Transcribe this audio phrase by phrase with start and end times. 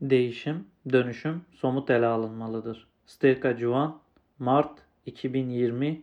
[0.00, 2.86] Değişim, dönüşüm somut ele alınmalıdır.
[3.06, 3.98] Stirka Cuan,
[4.38, 6.02] Mart 2020,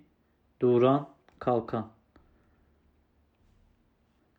[0.62, 1.90] Duran Kalkan.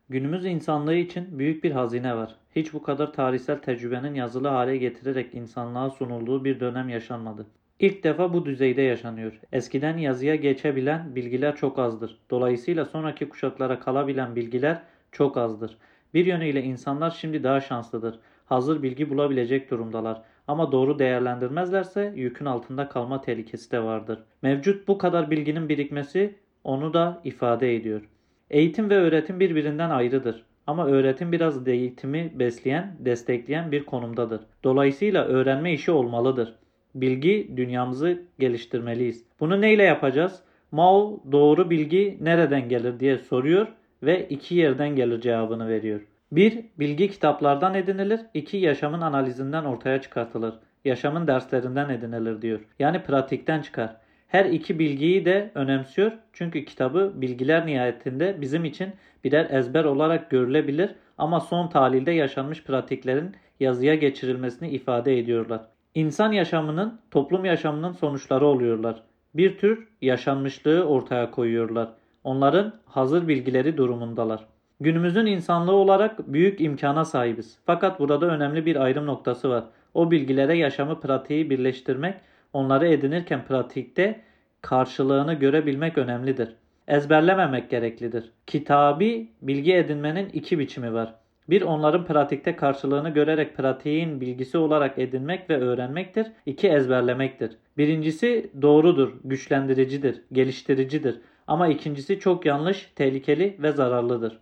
[0.09, 2.35] Günümüz insanlığı için büyük bir hazine var.
[2.55, 7.45] Hiç bu kadar tarihsel tecrübenin yazılı hale getirerek insanlığa sunulduğu bir dönem yaşanmadı.
[7.79, 9.39] İlk defa bu düzeyde yaşanıyor.
[9.51, 12.17] Eskiden yazıya geçebilen bilgiler çok azdır.
[12.29, 14.81] Dolayısıyla sonraki kuşaklara kalabilen bilgiler
[15.11, 15.77] çok azdır.
[16.13, 18.19] Bir yönüyle insanlar şimdi daha şanslıdır.
[18.49, 20.21] Hazır bilgi bulabilecek durumdalar.
[20.47, 24.19] Ama doğru değerlendirmezlerse yükün altında kalma tehlikesi de vardır.
[24.41, 28.01] Mevcut bu kadar bilginin birikmesi onu da ifade ediyor.
[28.49, 30.43] Eğitim ve öğretim birbirinden ayrıdır.
[30.67, 34.41] Ama öğretim biraz eğitimi besleyen, destekleyen bir konumdadır.
[34.63, 36.55] Dolayısıyla öğrenme işi olmalıdır.
[36.95, 39.25] Bilgi dünyamızı geliştirmeliyiz.
[39.39, 40.43] Bunu neyle yapacağız?
[40.71, 43.67] Mao doğru bilgi nereden gelir diye soruyor
[44.03, 46.01] ve iki yerden gelir cevabını veriyor.
[46.31, 46.65] 1.
[46.79, 48.19] Bilgi kitaplardan edinilir.
[48.33, 48.57] 2.
[48.57, 50.53] Yaşamın analizinden ortaya çıkartılır.
[50.85, 52.59] Yaşamın derslerinden edinilir diyor.
[52.79, 53.95] Yani pratikten çıkar.
[54.27, 56.11] Her iki bilgiyi de önemsiyor.
[56.33, 58.89] Çünkü kitabı bilgiler nihayetinde bizim için
[59.23, 65.61] birer ezber olarak görülebilir ama son tahlilde yaşanmış pratiklerin yazıya geçirilmesini ifade ediyorlar.
[65.95, 69.03] İnsan yaşamının toplum yaşamının sonuçları oluyorlar.
[69.33, 71.89] Bir tür yaşanmışlığı ortaya koyuyorlar.
[72.23, 74.45] Onların hazır bilgileri durumundalar.
[74.81, 77.57] Günümüzün insanlığı olarak büyük imkana sahibiz.
[77.65, 79.63] Fakat burada önemli bir ayrım noktası var.
[79.93, 82.15] O bilgilere yaşamı pratiği birleştirmek,
[82.53, 84.21] onları edinirken pratikte
[84.61, 86.55] karşılığını görebilmek önemlidir.
[86.87, 88.31] Ezberlememek gereklidir.
[88.47, 91.15] Kitabi bilgi edinmenin iki biçimi var.
[91.49, 96.27] Bir onların pratikte karşılığını görerek pratiğin bilgisi olarak edinmek ve öğrenmektir.
[96.45, 97.51] İki ezberlemektir.
[97.77, 101.21] Birincisi doğrudur, güçlendiricidir, geliştiricidir.
[101.47, 104.39] Ama ikincisi çok yanlış, tehlikeli ve zararlıdır.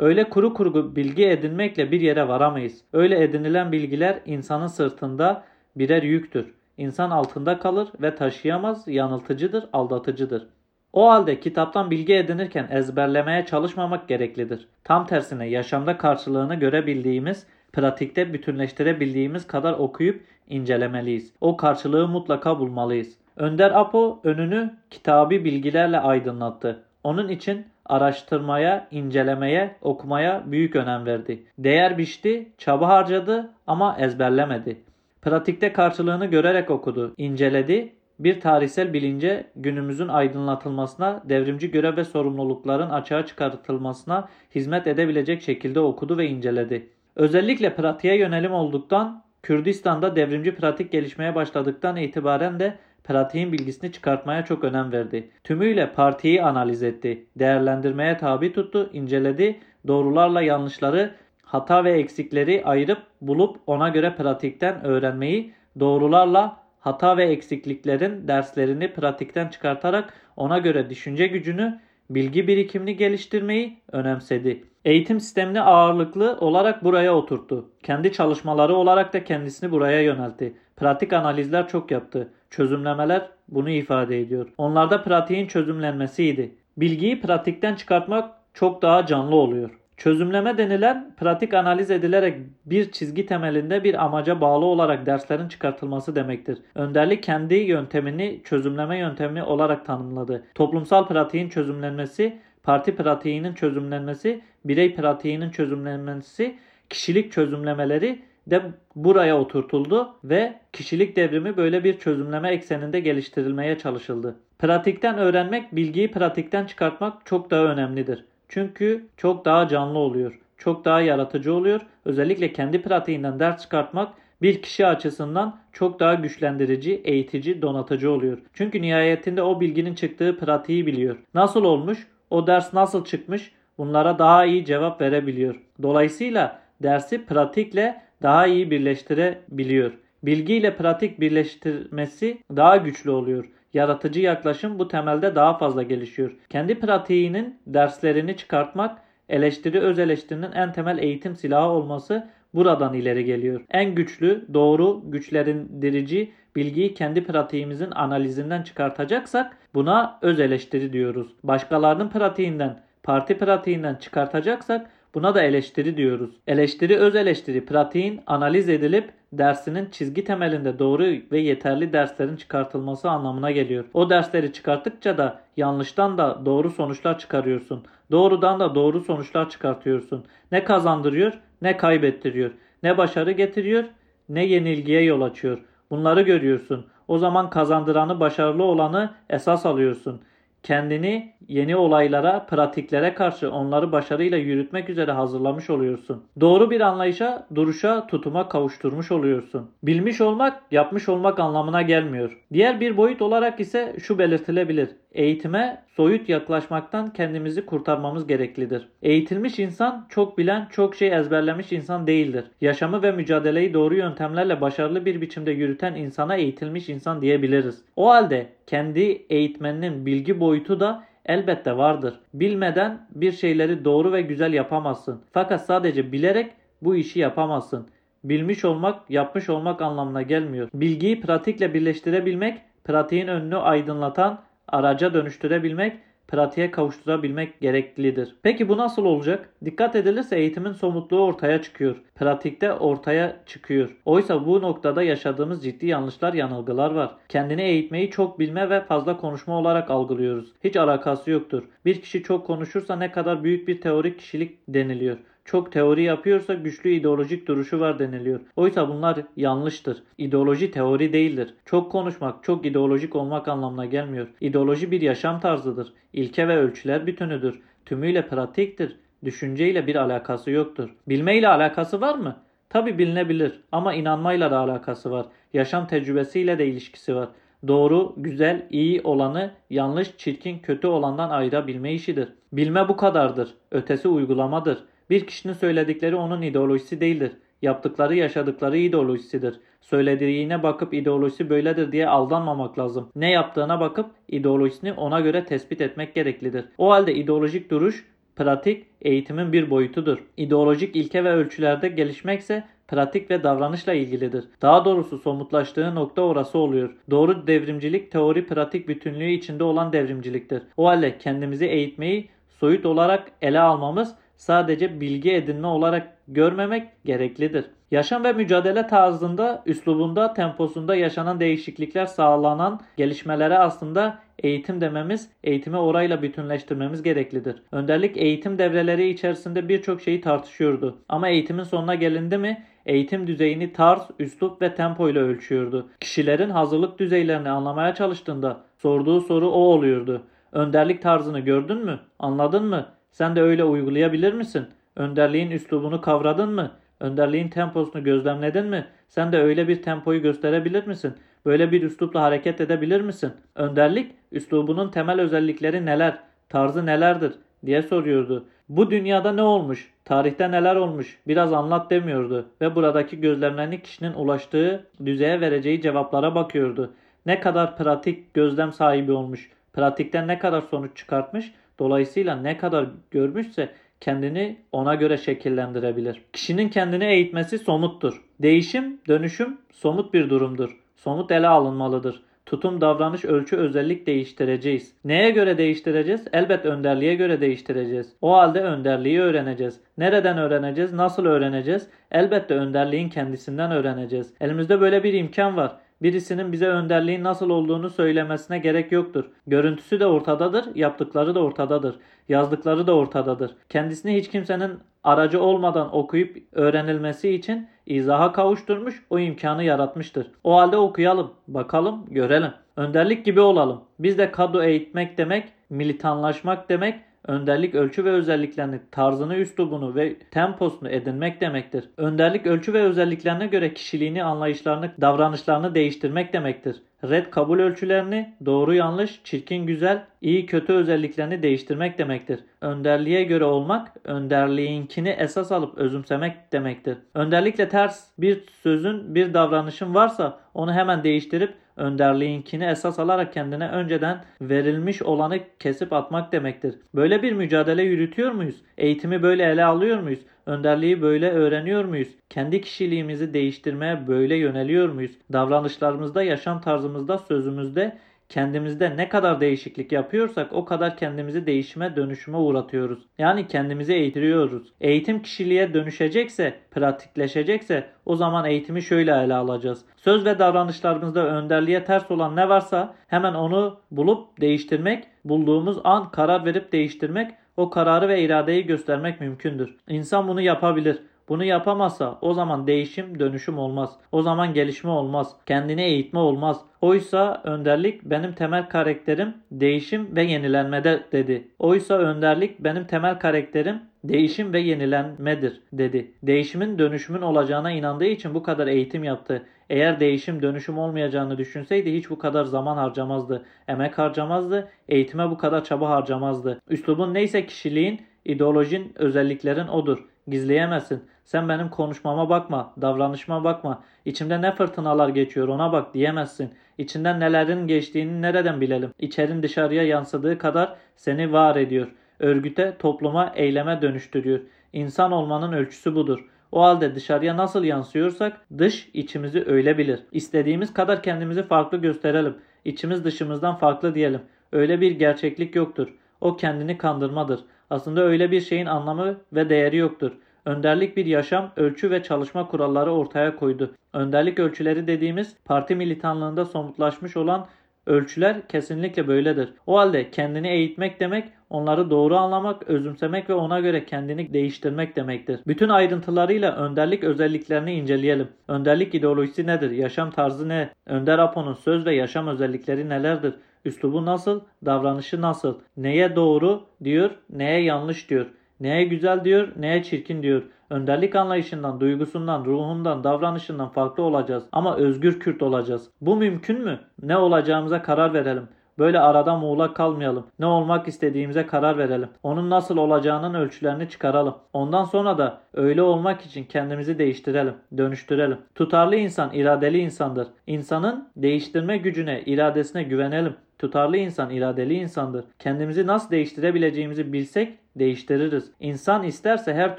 [0.00, 2.80] Öyle kuru kuru bilgi edinmekle bir yere varamayız.
[2.92, 5.44] Öyle edinilen bilgiler insanın sırtında
[5.76, 6.54] birer yüktür.
[6.76, 10.46] İnsan altında kalır ve taşıyamaz, yanıltıcıdır, aldatıcıdır.
[10.92, 14.68] O halde kitaptan bilgi edinirken ezberlemeye çalışmamak gereklidir.
[14.84, 21.32] Tam tersine yaşamda karşılığını görebildiğimiz, pratikte bütünleştirebildiğimiz kadar okuyup incelemeliyiz.
[21.40, 23.16] O karşılığı mutlaka bulmalıyız.
[23.36, 26.84] Önder Apo önünü kitabi bilgilerle aydınlattı.
[27.04, 31.42] Onun için araştırmaya, incelemeye, okumaya büyük önem verdi.
[31.58, 34.76] Değer biçti, çaba harcadı ama ezberlemedi.
[35.22, 43.26] Pratikte karşılığını görerek okudu, inceledi, bir tarihsel bilince günümüzün aydınlatılmasına, devrimci görev ve sorumlulukların açığa
[43.26, 46.88] çıkartılmasına hizmet edebilecek şekilde okudu ve inceledi.
[47.16, 52.78] Özellikle pratiğe yönelim olduktan, Kürdistan'da devrimci pratik gelişmeye başladıktan itibaren de
[53.10, 55.30] pratiğin bilgisini çıkartmaya çok önem verdi.
[55.44, 63.56] Tümüyle partiyi analiz etti, değerlendirmeye tabi tuttu, inceledi, doğrularla yanlışları, hata ve eksikleri ayırıp bulup
[63.66, 71.80] ona göre pratikten öğrenmeyi, doğrularla hata ve eksikliklerin derslerini pratikten çıkartarak ona göre düşünce gücünü,
[72.10, 74.64] bilgi birikimini geliştirmeyi önemsedi.
[74.84, 77.70] Eğitim sistemini ağırlıklı olarak buraya oturttu.
[77.82, 80.54] Kendi çalışmaları olarak da kendisini buraya yöneltti.
[80.76, 82.30] Pratik analizler çok yaptı.
[82.50, 84.48] Çözümlemeler bunu ifade ediyor.
[84.58, 86.54] Onlarda pratiğin çözümlenmesiydi.
[86.76, 89.70] Bilgiyi pratikten çıkartmak çok daha canlı oluyor.
[89.96, 96.58] Çözümleme denilen pratik analiz edilerek bir çizgi temelinde bir amaca bağlı olarak derslerin çıkartılması demektir.
[96.74, 100.44] Önderlik kendi yöntemini çözümleme yöntemi olarak tanımladı.
[100.54, 106.58] Toplumsal pratiğin çözümlenmesi, parti pratiğinin çözümlenmesi, birey pratiğinin çözümlenmesi,
[106.90, 108.62] kişilik çözümlemeleri de
[108.96, 114.36] buraya oturtuldu ve kişilik devrimi böyle bir çözümleme ekseninde geliştirilmeye çalışıldı.
[114.58, 118.24] Pratikten öğrenmek, bilgiyi pratikten çıkartmak çok daha önemlidir.
[118.48, 120.40] Çünkü çok daha canlı oluyor.
[120.58, 121.80] Çok daha yaratıcı oluyor.
[122.04, 124.08] Özellikle kendi pratiğinden ders çıkartmak
[124.42, 128.38] bir kişi açısından çok daha güçlendirici, eğitici, donatıcı oluyor.
[128.52, 131.16] Çünkü nihayetinde o bilginin çıktığı pratiği biliyor.
[131.34, 132.06] Nasıl olmuş?
[132.30, 133.52] O ders nasıl çıkmış?
[133.78, 135.60] Bunlara daha iyi cevap verebiliyor.
[135.82, 139.92] Dolayısıyla dersi pratikle daha iyi birleştirebiliyor.
[140.22, 143.50] Bilgi ile pratik birleştirmesi daha güçlü oluyor.
[143.74, 146.36] Yaratıcı yaklaşım bu temelde daha fazla gelişiyor.
[146.48, 148.98] Kendi pratiğinin derslerini çıkartmak,
[149.28, 153.60] eleştiri öz eleştirinin en temel eğitim silahı olması buradan ileri geliyor.
[153.70, 161.28] En güçlü, doğru, güçlendirici bilgiyi kendi pratiğimizin analizinden çıkartacaksak buna öz eleştiri diyoruz.
[161.44, 166.30] Başkalarının pratiğinden, parti pratiğinden çıkartacaksak Buna da eleştiri diyoruz.
[166.46, 173.50] Eleştiri öz eleştiri pratiğin analiz edilip dersinin çizgi temelinde doğru ve yeterli derslerin çıkartılması anlamına
[173.50, 173.84] geliyor.
[173.94, 177.84] O dersleri çıkarttıkça da yanlıştan da doğru sonuçlar çıkarıyorsun.
[178.10, 180.24] Doğrudan da doğru sonuçlar çıkartıyorsun.
[180.52, 182.50] Ne kazandırıyor ne kaybettiriyor.
[182.82, 183.84] Ne başarı getiriyor
[184.28, 185.58] ne yenilgiye yol açıyor.
[185.90, 186.86] Bunları görüyorsun.
[187.08, 190.20] O zaman kazandıranı, başarılı olanı esas alıyorsun.
[190.62, 196.24] Kendini yeni olaylara, pratiklere karşı onları başarıyla yürütmek üzere hazırlamış oluyorsun.
[196.40, 199.70] Doğru bir anlayışa, duruşa, tutuma kavuşturmuş oluyorsun.
[199.82, 202.38] Bilmiş olmak, yapmış olmak anlamına gelmiyor.
[202.52, 204.88] Diğer bir boyut olarak ise şu belirtilebilir.
[205.12, 208.88] Eğitime soyut yaklaşmaktan kendimizi kurtarmamız gereklidir.
[209.02, 212.44] Eğitilmiş insan çok bilen, çok şey ezberlemiş insan değildir.
[212.60, 217.84] Yaşamı ve mücadeleyi doğru yöntemlerle başarılı bir biçimde yürüten insana eğitilmiş insan diyebiliriz.
[217.96, 222.20] O halde kendi eğitmeninin bilgi boyutu da elbette vardır.
[222.34, 225.20] Bilmeden bir şeyleri doğru ve güzel yapamazsın.
[225.32, 226.52] Fakat sadece bilerek
[226.82, 227.86] bu işi yapamazsın.
[228.24, 230.68] Bilmiş olmak, yapmış olmak anlamına gelmiyor.
[230.74, 234.40] Bilgiyi pratikle birleştirebilmek, pratiğin önünü aydınlatan,
[234.72, 235.96] araca dönüştürebilmek,
[236.30, 238.36] pratiğe kavuşturabilmek gereklidir.
[238.42, 239.48] Peki bu nasıl olacak?
[239.64, 241.96] Dikkat edilirse eğitimin somutluğu ortaya çıkıyor.
[242.14, 243.96] Pratikte ortaya çıkıyor.
[244.04, 247.10] Oysa bu noktada yaşadığımız ciddi yanlışlar, yanılgılar var.
[247.28, 250.52] Kendini eğitmeyi çok bilme ve fazla konuşma olarak algılıyoruz.
[250.64, 251.62] Hiç alakası yoktur.
[251.84, 255.16] Bir kişi çok konuşursa ne kadar büyük bir teorik kişilik deniliyor
[255.50, 258.40] çok teori yapıyorsa güçlü ideolojik duruşu var deniliyor.
[258.56, 260.02] Oysa bunlar yanlıştır.
[260.18, 261.54] İdeoloji teori değildir.
[261.64, 264.26] Çok konuşmak, çok ideolojik olmak anlamına gelmiyor.
[264.40, 265.92] İdeoloji bir yaşam tarzıdır.
[266.12, 267.60] İlke ve ölçüler bütünüdür.
[267.86, 268.96] Tümüyle pratiktir.
[269.24, 270.94] Düşünceyle bir alakası yoktur.
[271.08, 272.36] Bilmeyle alakası var mı?
[272.68, 275.26] Tabi bilinebilir ama inanmayla da alakası var.
[275.52, 277.28] Yaşam tecrübesiyle de ilişkisi var.
[277.68, 282.28] Doğru, güzel, iyi olanı yanlış, çirkin, kötü olandan ayırabilme işidir.
[282.52, 283.54] Bilme bu kadardır.
[283.70, 284.78] Ötesi uygulamadır.
[285.10, 287.32] Bir kişinin söyledikleri onun ideolojisi değildir.
[287.62, 289.60] Yaptıkları yaşadıkları ideolojisidir.
[289.80, 293.08] Söylediğine bakıp ideolojisi böyledir diye aldanmamak lazım.
[293.16, 296.64] Ne yaptığına bakıp ideolojisini ona göre tespit etmek gereklidir.
[296.78, 300.18] O halde ideolojik duruş pratik eğitimin bir boyutudur.
[300.36, 304.44] İdeolojik ilke ve ölçülerde gelişmekse pratik ve davranışla ilgilidir.
[304.62, 306.90] Daha doğrusu somutlaştığı nokta orası oluyor.
[307.10, 310.62] Doğru devrimcilik teori pratik bütünlüğü içinde olan devrimciliktir.
[310.76, 312.28] O halde kendimizi eğitmeyi
[312.60, 317.64] soyut olarak ele almamız sadece bilgi edinme olarak görmemek gereklidir.
[317.90, 326.22] Yaşam ve mücadele tarzında, üslubunda, temposunda yaşanan değişiklikler sağlanan gelişmelere aslında eğitim dememiz, eğitimi orayla
[326.22, 327.62] bütünleştirmemiz gereklidir.
[327.72, 330.98] Önderlik eğitim devreleri içerisinde birçok şeyi tartışıyordu.
[331.08, 335.88] Ama eğitimin sonuna gelindi mi eğitim düzeyini tarz, üslup ve tempo ile ölçüyordu.
[336.00, 340.22] Kişilerin hazırlık düzeylerini anlamaya çalıştığında sorduğu soru o oluyordu.
[340.52, 342.00] Önderlik tarzını gördün mü?
[342.18, 342.86] Anladın mı?
[343.10, 344.66] Sen de öyle uygulayabilir misin?
[344.96, 346.70] Önderliğin üslubunu kavradın mı?
[347.00, 348.86] Önderliğin temposunu gözlemledin mi?
[349.08, 351.14] Sen de öyle bir tempoyu gösterebilir misin?
[351.46, 353.32] Böyle bir üslupla hareket edebilir misin?
[353.54, 356.18] Önderlik, üslubunun temel özellikleri neler?
[356.48, 357.32] Tarzı nelerdir?
[357.66, 358.44] diye soruyordu.
[358.68, 359.92] Bu dünyada ne olmuş?
[360.04, 361.18] Tarihte neler olmuş?
[361.28, 366.92] Biraz anlat demiyordu ve buradaki gözlemlerini kişinin ulaştığı düzeye vereceği cevaplara bakıyordu.
[367.26, 369.50] Ne kadar pratik gözlem sahibi olmuş?
[369.72, 371.52] Pratikten ne kadar sonuç çıkartmış?
[371.80, 373.68] Dolayısıyla ne kadar görmüşse
[374.00, 376.22] kendini ona göre şekillendirebilir.
[376.32, 378.22] Kişinin kendini eğitmesi somuttur.
[378.42, 380.80] Değişim, dönüşüm somut bir durumdur.
[380.96, 382.22] Somut ele alınmalıdır.
[382.46, 384.92] Tutum, davranış, ölçü, özellik değiştireceğiz.
[385.04, 386.24] Neye göre değiştireceğiz?
[386.32, 388.12] Elbet önderliğe göre değiştireceğiz.
[388.22, 389.80] O halde önderliği öğreneceğiz.
[389.98, 390.92] Nereden öğreneceğiz?
[390.92, 391.88] Nasıl öğreneceğiz?
[392.12, 394.34] Elbette önderliğin kendisinden öğreneceğiz.
[394.40, 395.76] Elimizde böyle bir imkan var.
[396.02, 399.24] Birisinin bize önderliğin nasıl olduğunu söylemesine gerek yoktur.
[399.46, 401.94] Görüntüsü de ortadadır, yaptıkları da ortadadır,
[402.28, 403.56] yazdıkları da ortadadır.
[403.68, 410.30] Kendisini hiç kimsenin aracı olmadan okuyup öğrenilmesi için izaha kavuşturmuş, o imkanı yaratmıştır.
[410.44, 412.52] O halde okuyalım, bakalım, görelim.
[412.76, 413.80] Önderlik gibi olalım.
[413.98, 420.88] Biz de kadro eğitmek demek, militanlaşmak demek, Önderlik ölçü ve özelliklerini, tarzını, üslubunu ve temposunu
[420.88, 421.84] edinmek demektir.
[421.96, 426.76] Önderlik ölçü ve özelliklerine göre kişiliğini, anlayışlarını, davranışlarını değiştirmek demektir.
[427.04, 432.40] Red kabul ölçülerini, doğru yanlış, çirkin güzel, iyi kötü özelliklerini değiştirmek demektir.
[432.60, 436.98] Önderliğe göre olmak, önderliğinkini esas alıp özümsemek demektir.
[437.14, 444.24] Önderlikle ters bir sözün, bir davranışın varsa onu hemen değiştirip önderliğinkini esas alarak kendine önceden
[444.40, 446.74] verilmiş olanı kesip atmak demektir.
[446.94, 448.56] Böyle bir mücadele yürütüyor muyuz?
[448.78, 450.20] Eğitimi böyle ele alıyor muyuz?
[450.46, 452.08] Önderliği böyle öğreniyor muyuz?
[452.30, 455.12] Kendi kişiliğimizi değiştirmeye böyle yöneliyor muyuz?
[455.32, 457.98] Davranışlarımızda, yaşam tarzımızda, sözümüzde
[458.30, 462.98] kendimizde ne kadar değişiklik yapıyorsak o kadar kendimizi değişime dönüşüme uğratıyoruz.
[463.18, 464.72] Yani kendimizi eğitiriyoruz.
[464.80, 469.84] Eğitim kişiliğe dönüşecekse, pratikleşecekse o zaman eğitimi şöyle ele alacağız.
[469.96, 476.44] Söz ve davranışlarımızda önderliğe ters olan ne varsa hemen onu bulup değiştirmek, bulduğumuz an karar
[476.44, 479.76] verip değiştirmek, o kararı ve iradeyi göstermek mümkündür.
[479.88, 480.98] İnsan bunu yapabilir.
[481.30, 483.96] Bunu yapamazsa o zaman değişim dönüşüm olmaz.
[484.12, 485.36] O zaman gelişme olmaz.
[485.46, 486.60] Kendini eğitme olmaz.
[486.80, 491.48] Oysa önderlik benim temel karakterim değişim ve yenilenmede dedi.
[491.58, 496.10] Oysa önderlik benim temel karakterim değişim ve yenilenmedir dedi.
[496.22, 499.46] Değişimin dönüşümün olacağına inandığı için bu kadar eğitim yaptı.
[499.70, 503.44] Eğer değişim dönüşüm olmayacağını düşünseydi hiç bu kadar zaman harcamazdı.
[503.68, 504.68] Emek harcamazdı.
[504.88, 506.60] Eğitime bu kadar çaba harcamazdı.
[506.68, 510.09] Üslubun neyse kişiliğin, ideolojin, özelliklerin odur.
[510.28, 511.04] Gizleyemezsin.
[511.24, 513.82] Sen benim konuşmama bakma, davranışıma bakma.
[514.04, 516.50] İçimde ne fırtınalar geçiyor ona bak diyemezsin.
[516.78, 518.90] İçinden nelerin geçtiğini nereden bilelim?
[518.98, 521.86] İçerin dışarıya yansıdığı kadar seni var ediyor.
[522.18, 524.40] Örgüte, topluma, eyleme dönüştürüyor.
[524.72, 526.28] İnsan olmanın ölçüsü budur.
[526.52, 530.00] O halde dışarıya nasıl yansıyorsak dış içimizi öyle bilir.
[530.12, 532.36] İstediğimiz kadar kendimizi farklı gösterelim.
[532.64, 534.20] İçimiz dışımızdan farklı diyelim.
[534.52, 535.94] Öyle bir gerçeklik yoktur.
[536.20, 537.40] O kendini kandırmadır.
[537.70, 540.12] Aslında öyle bir şeyin anlamı ve değeri yoktur.
[540.44, 543.74] Önderlik bir yaşam, ölçü ve çalışma kuralları ortaya koydu.
[543.92, 547.46] Önderlik ölçüleri dediğimiz parti militanlığında somutlaşmış olan
[547.86, 549.52] ölçüler kesinlikle böyledir.
[549.66, 555.40] O halde kendini eğitmek demek onları doğru anlamak, özümsemek ve ona göre kendini değiştirmek demektir.
[555.46, 558.28] Bütün ayrıntılarıyla önderlik özelliklerini inceleyelim.
[558.48, 559.70] Önderlik ideolojisi nedir?
[559.70, 560.70] Yaşam tarzı ne?
[560.86, 563.34] Önder Apo'nun söz ve yaşam özellikleri nelerdir?
[563.64, 564.40] Üslubu nasıl?
[564.66, 565.58] Davranışı nasıl?
[565.76, 568.26] Neye doğru diyor, neye yanlış diyor.
[568.60, 570.42] Neye güzel diyor, neye çirkin diyor.
[570.70, 574.44] Önderlik anlayışından, duygusundan, ruhundan, davranışından farklı olacağız.
[574.52, 575.90] Ama özgür Kürt olacağız.
[576.00, 576.80] Bu mümkün mü?
[577.02, 578.48] Ne olacağımıza karar verelim.
[578.80, 580.26] Böyle arada muğlak kalmayalım.
[580.38, 582.08] Ne olmak istediğimize karar verelim.
[582.22, 584.34] Onun nasıl olacağının ölçülerini çıkaralım.
[584.52, 588.38] Ondan sonra da öyle olmak için kendimizi değiştirelim, dönüştürelim.
[588.54, 590.26] Tutarlı insan iradeli insandır.
[590.46, 593.34] İnsanın değiştirme gücüne, iradesine güvenelim.
[593.58, 595.24] Tutarlı insan iradeli insandır.
[595.38, 598.50] Kendimizi nasıl değiştirebileceğimizi bilsek değiştiririz.
[598.60, 599.78] İnsan isterse her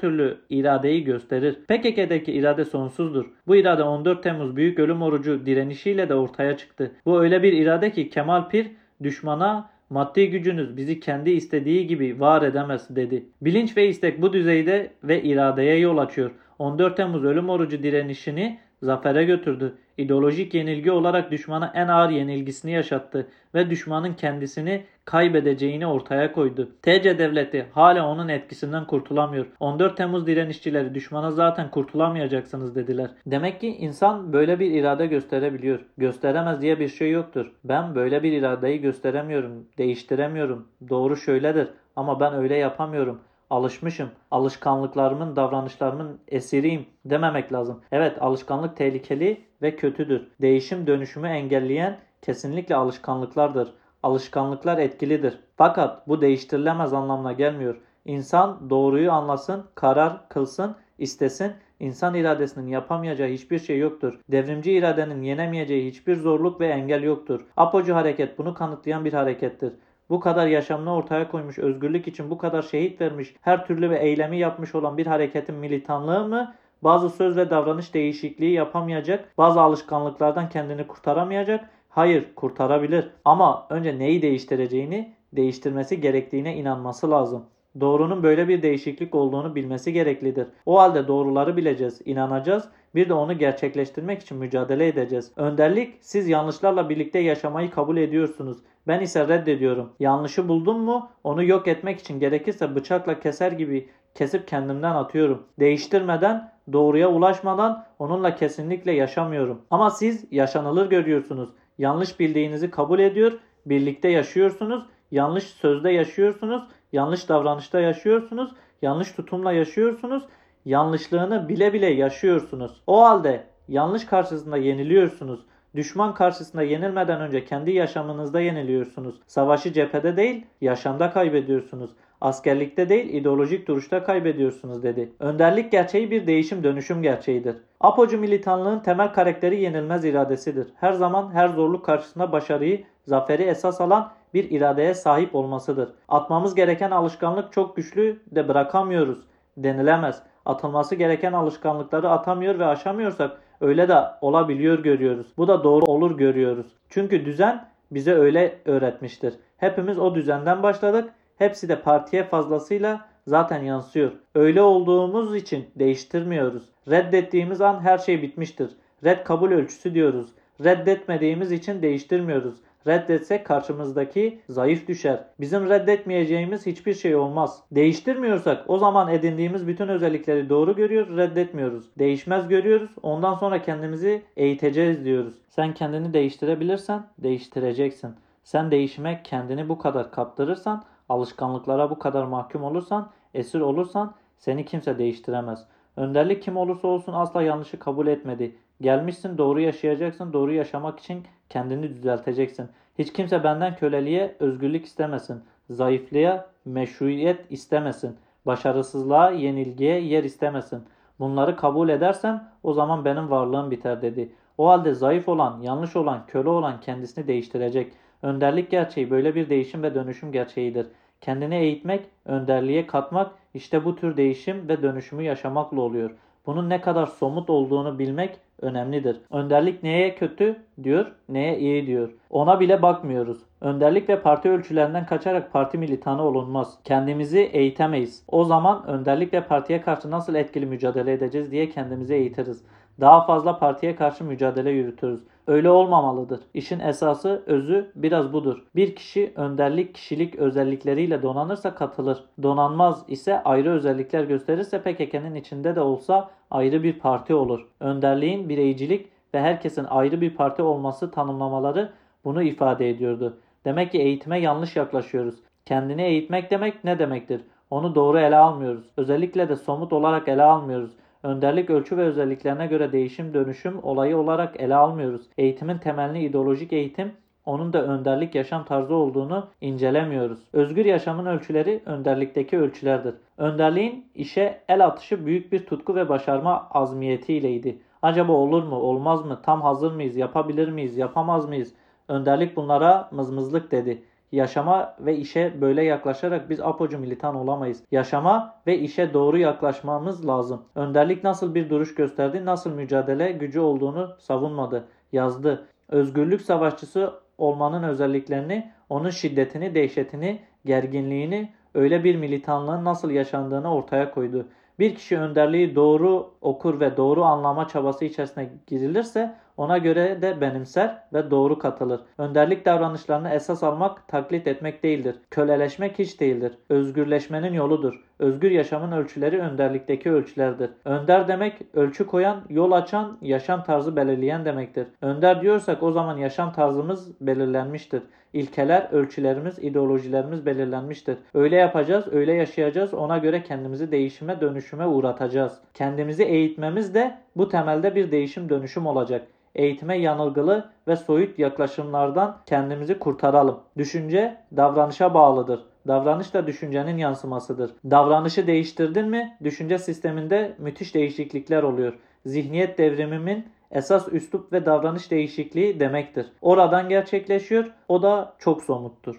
[0.00, 1.54] türlü iradeyi gösterir.
[1.54, 3.24] PKK'daki irade sonsuzdur.
[3.46, 6.92] Bu irade 14 Temmuz Büyük Ölüm Orucu direnişiyle de ortaya çıktı.
[7.06, 8.66] Bu öyle bir irade ki Kemal Pir
[9.04, 13.26] düşmana maddi gücünüz bizi kendi istediği gibi var edemez dedi.
[13.42, 16.30] Bilinç ve istek bu düzeyde ve iradeye yol açıyor.
[16.58, 19.74] 14 Temmuz ölüm orucu direnişini zafere götürdü.
[19.98, 26.68] İdeolojik yenilgi olarak düşmana en ağır yenilgisini yaşattı ve düşmanın kendisini kaybedeceğini ortaya koydu.
[26.82, 29.46] TC devleti hala onun etkisinden kurtulamıyor.
[29.60, 33.10] 14 Temmuz direnişçileri düşmana zaten kurtulamayacaksınız dediler.
[33.26, 35.80] Demek ki insan böyle bir irade gösterebiliyor.
[35.98, 37.52] Gösteremez diye bir şey yoktur.
[37.64, 40.68] Ben böyle bir iradeyi gösteremiyorum, değiştiremiyorum.
[40.88, 43.20] Doğru şöyledir ama ben öyle yapamıyorum
[43.52, 47.80] alışmışım, alışkanlıklarımın, davranışlarımın esiriyim dememek lazım.
[47.92, 50.28] Evet alışkanlık tehlikeli ve kötüdür.
[50.40, 53.72] Değişim dönüşümü engelleyen kesinlikle alışkanlıklardır.
[54.02, 55.38] Alışkanlıklar etkilidir.
[55.56, 57.76] Fakat bu değiştirilemez anlamına gelmiyor.
[58.04, 61.52] İnsan doğruyu anlasın, karar kılsın, istesin.
[61.80, 64.20] İnsan iradesinin yapamayacağı hiçbir şey yoktur.
[64.28, 67.40] Devrimci iradenin yenemeyeceği hiçbir zorluk ve engel yoktur.
[67.56, 69.72] Apocu hareket bunu kanıtlayan bir harekettir.
[70.12, 74.38] Bu kadar yaşamını ortaya koymuş, özgürlük için bu kadar şehit vermiş, her türlü ve eylemi
[74.38, 76.54] yapmış olan bir hareketin militanlığı mı?
[76.82, 81.70] Bazı söz ve davranış değişikliği yapamayacak, bazı alışkanlıklardan kendini kurtaramayacak.
[81.88, 83.10] Hayır, kurtarabilir.
[83.24, 87.44] Ama önce neyi değiştireceğini, değiştirmesi gerektiğine inanması lazım.
[87.80, 90.46] Doğrunun böyle bir değişiklik olduğunu bilmesi gereklidir.
[90.66, 92.68] O halde doğruları bileceğiz, inanacağız.
[92.94, 95.32] Bir de onu gerçekleştirmek için mücadele edeceğiz.
[95.36, 98.58] Önderlik, siz yanlışlarla birlikte yaşamayı kabul ediyorsunuz.
[98.86, 99.92] Ben ise reddediyorum.
[100.00, 105.42] Yanlışı buldum mu onu yok etmek için gerekirse bıçakla keser gibi kesip kendimden atıyorum.
[105.60, 109.62] Değiştirmeden, doğruya ulaşmadan onunla kesinlikle yaşamıyorum.
[109.70, 111.50] Ama siz yaşanılır görüyorsunuz.
[111.78, 113.32] Yanlış bildiğinizi kabul ediyor,
[113.66, 120.22] birlikte yaşıyorsunuz, yanlış sözde yaşıyorsunuz, yanlış davranışta yaşıyorsunuz, yanlış tutumla yaşıyorsunuz,
[120.64, 122.82] yanlışlığını bile bile yaşıyorsunuz.
[122.86, 125.40] O halde yanlış karşısında yeniliyorsunuz.
[125.74, 129.14] Düşman karşısında yenilmeden önce kendi yaşamınızda yeniliyorsunuz.
[129.26, 131.90] Savaşı cephede değil, yaşamda kaybediyorsunuz.
[132.20, 135.12] Askerlikte değil, ideolojik duruşta kaybediyorsunuz dedi.
[135.20, 137.56] Önderlik gerçeği bir değişim dönüşüm gerçeğidir.
[137.80, 140.66] Apocu militanlığın temel karakteri yenilmez iradesidir.
[140.74, 145.88] Her zaman her zorluk karşısında başarıyı, zaferi esas alan bir iradeye sahip olmasıdır.
[146.08, 149.18] Atmamız gereken alışkanlık çok güçlü de bırakamıyoruz
[149.56, 150.22] denilemez.
[150.46, 155.26] Atılması gereken alışkanlıkları atamıyor ve aşamıyorsak öyle de olabiliyor görüyoruz.
[155.36, 156.66] Bu da doğru olur görüyoruz.
[156.90, 159.34] Çünkü düzen bize öyle öğretmiştir.
[159.56, 161.12] Hepimiz o düzenden başladık.
[161.38, 164.12] Hepsi de partiye fazlasıyla zaten yansıyor.
[164.34, 166.62] Öyle olduğumuz için değiştirmiyoruz.
[166.90, 168.70] Reddettiğimiz an her şey bitmiştir.
[169.04, 170.30] Red kabul ölçüsü diyoruz.
[170.64, 172.54] Reddetmediğimiz için değiştirmiyoruz.
[172.86, 175.24] Reddetsek karşımızdaki zayıf düşer.
[175.40, 177.62] Bizim reddetmeyeceğimiz hiçbir şey olmaz.
[177.72, 181.84] Değiştirmiyorsak o zaman edindiğimiz bütün özellikleri doğru görüyor, reddetmiyoruz.
[181.98, 182.90] Değişmez görüyoruz.
[183.02, 185.34] Ondan sonra kendimizi eğiteceğiz diyoruz.
[185.48, 188.14] Sen kendini değiştirebilirsen değiştireceksin.
[188.44, 194.98] Sen değişime kendini bu kadar kaptırırsan, alışkanlıklara bu kadar mahkum olursan, esir olursan seni kimse
[194.98, 195.66] değiştiremez.
[195.96, 198.56] Önderlik kim olursa olsun asla yanlışı kabul etmedi.
[198.82, 200.32] Gelmişsin doğru yaşayacaksın.
[200.32, 202.68] Doğru yaşamak için kendini düzelteceksin.
[202.98, 205.42] Hiç kimse benden köleliğe özgürlük istemesin.
[205.70, 208.16] Zayıflığa meşruiyet istemesin.
[208.46, 210.82] Başarısızlığa, yenilgiye yer istemesin.
[211.18, 214.32] Bunları kabul edersem o zaman benim varlığım biter dedi.
[214.58, 217.92] O halde zayıf olan, yanlış olan, köle olan kendisini değiştirecek.
[218.22, 220.86] Önderlik gerçeği böyle bir değişim ve dönüşüm gerçeğidir.
[221.20, 226.10] Kendini eğitmek, önderliğe katmak işte bu tür değişim ve dönüşümü yaşamakla oluyor.
[226.46, 229.20] Bunun ne kadar somut olduğunu bilmek önemlidir.
[229.30, 232.10] Önderlik neye kötü diyor, neye iyi diyor.
[232.30, 233.38] Ona bile bakmıyoruz.
[233.60, 236.78] Önderlik ve parti ölçülerinden kaçarak parti militanı olunmaz.
[236.84, 238.24] Kendimizi eğitemeyiz.
[238.28, 242.64] O zaman önderlik ve partiye karşı nasıl etkili mücadele edeceğiz diye kendimizi eğitiriz.
[243.00, 245.20] Daha fazla partiye karşı mücadele yürütürüz.
[245.46, 246.40] Öyle olmamalıdır.
[246.54, 248.62] İşin esası, özü biraz budur.
[248.76, 252.24] Bir kişi önderlik kişilik özellikleriyle donanırsa katılır.
[252.42, 257.68] Donanmaz ise ayrı özellikler gösterirse PKK'nın içinde de olsa ayrı bir parti olur.
[257.80, 261.92] Önderliğin bireycilik ve herkesin ayrı bir parti olması tanımlamaları
[262.24, 263.38] bunu ifade ediyordu.
[263.64, 265.34] Demek ki eğitime yanlış yaklaşıyoruz.
[265.66, 267.40] Kendini eğitmek demek ne demektir?
[267.70, 268.84] Onu doğru ele almıyoruz.
[268.96, 270.92] Özellikle de somut olarak ele almıyoruz.
[271.22, 275.22] Önderlik ölçü ve özelliklerine göre değişim dönüşüm olayı olarak ele almıyoruz.
[275.38, 277.12] Eğitimin temelini ideolojik eğitim,
[277.44, 280.38] onun da önderlik yaşam tarzı olduğunu incelemiyoruz.
[280.52, 283.14] Özgür yaşamın ölçüleri önderlikteki ölçülerdir.
[283.38, 287.78] Önderliğin işe el atışı büyük bir tutku ve başarma azmiyetiyleydi.
[288.02, 291.74] Acaba olur mu, olmaz mı, tam hazır mıyız, yapabilir miyiz, yapamaz mıyız?
[292.08, 294.02] Önderlik bunlara mızmızlık dedi.
[294.32, 297.82] Yaşama ve işe böyle yaklaşarak biz apocu militan olamayız.
[297.90, 300.62] Yaşama ve işe doğru yaklaşmamız lazım.
[300.74, 305.66] Önderlik nasıl bir duruş gösterdi, nasıl mücadele gücü olduğunu savunmadı, yazdı.
[305.88, 314.46] Özgürlük savaşçısı olmanın özelliklerini, onun şiddetini, dehşetini, gerginliğini, öyle bir militanlığın nasıl yaşandığını ortaya koydu.
[314.78, 320.98] Bir kişi önderliği doğru okur ve doğru anlama çabası içerisine girilirse ona göre de benimser
[321.12, 322.00] ve doğru katılır.
[322.18, 325.16] Önderlik davranışlarını esas almak taklit etmek değildir.
[325.30, 326.58] Köleleşmek hiç değildir.
[326.68, 328.04] Özgürleşmenin yoludur.
[328.22, 330.70] Özgür yaşamın ölçüleri önderlikteki ölçülerdir.
[330.84, 334.86] Önder demek ölçü koyan, yol açan, yaşam tarzı belirleyen demektir.
[335.00, 338.02] Önder diyorsak o zaman yaşam tarzımız belirlenmiştir.
[338.32, 341.16] İlkeler, ölçülerimiz, ideolojilerimiz belirlenmiştir.
[341.34, 342.94] Öyle yapacağız, öyle yaşayacağız.
[342.94, 345.52] Ona göre kendimizi değişime, dönüşüme uğratacağız.
[345.74, 349.22] Kendimizi eğitmemiz de bu temelde bir değişim, dönüşüm olacak.
[349.54, 353.60] Eğitime yanılgılı ve soyut yaklaşımlardan kendimizi kurtaralım.
[353.78, 355.60] Düşünce davranışa bağlıdır.
[355.86, 357.70] Davranış da düşüncenin yansımasıdır.
[357.90, 361.92] Davranışı değiştirdin mi düşünce sisteminde müthiş değişiklikler oluyor.
[362.26, 366.26] Zihniyet devrimimin esas üslup ve davranış değişikliği demektir.
[366.40, 367.64] Oradan gerçekleşiyor.
[367.88, 369.16] O da çok somuttur.